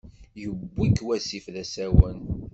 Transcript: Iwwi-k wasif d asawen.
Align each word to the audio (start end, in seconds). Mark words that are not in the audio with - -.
Iwwi-k 0.43 0.97
wasif 1.07 1.45
d 1.53 1.55
asawen. 1.63 2.19